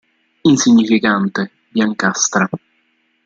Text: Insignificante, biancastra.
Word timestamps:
Insignificante, 0.51 1.41
biancastra. 1.69 2.49